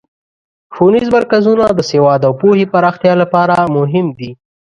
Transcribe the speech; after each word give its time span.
ښوونیز 0.73 1.07
مرکزونه 1.15 1.65
د 1.73 1.79
سواد 1.89 2.21
او 2.27 2.33
پوهې 2.41 2.65
پراختیا 2.73 3.13
لپاره 3.21 3.55
مهم 3.77 4.07
دي. 4.19 4.31